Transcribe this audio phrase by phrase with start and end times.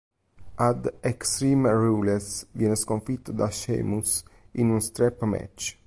[0.55, 5.77] Ad Extreme Rules viene sconfitto da Sheamus in uno Strap match.